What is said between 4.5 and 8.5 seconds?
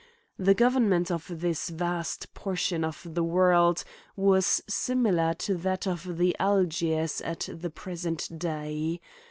similar to that of Algiers at the present